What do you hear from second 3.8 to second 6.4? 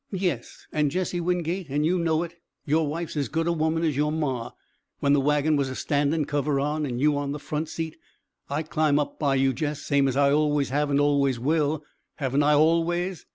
as your maw! When the wagon was a standing,